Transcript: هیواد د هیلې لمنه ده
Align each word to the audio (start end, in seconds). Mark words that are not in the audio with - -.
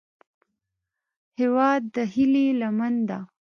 هیواد 1.39 1.81
د 1.95 1.97
هیلې 2.13 2.45
لمنه 2.61 3.01
ده 3.09 3.19